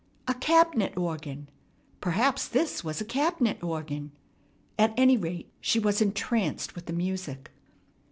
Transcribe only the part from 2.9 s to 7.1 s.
a cab'net organ. At any rate, she was entranced with the